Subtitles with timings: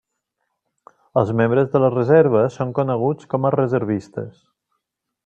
[1.21, 4.41] Els membres de la reserva són coneguts com a reservistes.